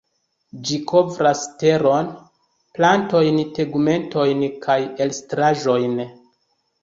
Ĝi 0.67 0.77
kovras 0.91 1.41
teron, 1.63 2.07
plantojn, 2.79 3.37
tegmentojn 3.59 4.41
kaj 4.67 4.79
elstaraĵojn. 5.05 6.01